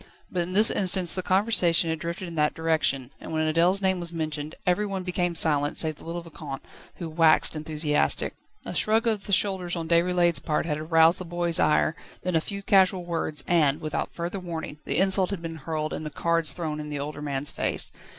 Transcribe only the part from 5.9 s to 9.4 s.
the little Vicomte, who waxed enthusiastic. A shrug of the